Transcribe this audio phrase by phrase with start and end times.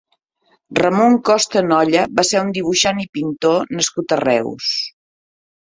[0.79, 4.75] Ramon Costa Nolla va ser un dibuixant i pintor nascut a Reus.